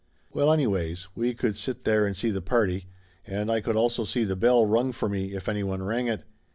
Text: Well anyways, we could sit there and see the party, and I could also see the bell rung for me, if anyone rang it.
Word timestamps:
Well 0.31 0.51
anyways, 0.51 1.09
we 1.13 1.35
could 1.35 1.55
sit 1.55 1.83
there 1.83 2.07
and 2.07 2.17
see 2.17 2.31
the 2.31 2.41
party, 2.41 2.87
and 3.23 3.51
I 3.51 3.61
could 3.61 3.75
also 3.75 4.03
see 4.03 4.23
the 4.23 4.35
bell 4.35 4.65
rung 4.65 4.91
for 4.93 5.07
me, 5.07 5.35
if 5.35 5.47
anyone 5.47 5.83
rang 5.83 6.07
it. 6.07 6.23